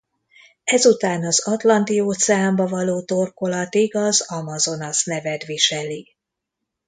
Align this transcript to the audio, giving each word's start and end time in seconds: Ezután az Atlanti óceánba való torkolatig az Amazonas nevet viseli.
Ezután 0.63 1.25
az 1.25 1.45
Atlanti 1.47 1.99
óceánba 1.99 2.67
való 2.67 3.01
torkolatig 3.05 3.95
az 3.95 4.21
Amazonas 4.27 5.05
nevet 5.05 5.43
viseli. 5.45 6.15